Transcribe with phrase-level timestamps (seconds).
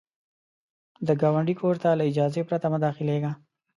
[1.07, 3.31] د ګاونډي کور ته له اجازې پرته مه داخلیږه